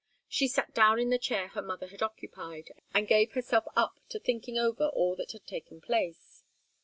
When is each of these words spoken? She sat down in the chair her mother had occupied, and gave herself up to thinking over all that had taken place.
She 0.27 0.47
sat 0.47 0.73
down 0.73 0.97
in 0.99 1.11
the 1.11 1.19
chair 1.19 1.49
her 1.49 1.61
mother 1.61 1.85
had 1.85 2.01
occupied, 2.01 2.71
and 2.91 3.07
gave 3.07 3.33
herself 3.33 3.65
up 3.75 3.99
to 4.09 4.19
thinking 4.19 4.57
over 4.57 4.87
all 4.87 5.15
that 5.17 5.33
had 5.33 5.45
taken 5.45 5.79
place. 5.79 6.43